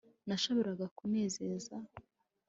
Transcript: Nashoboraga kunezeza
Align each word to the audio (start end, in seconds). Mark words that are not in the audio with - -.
Nashoboraga 0.27 0.85
kunezeza 0.97 1.75